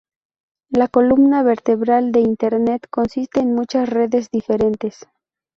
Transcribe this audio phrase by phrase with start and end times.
[0.71, 5.05] La "columna vertebral" de Internet consiste en muchas redes diferentes.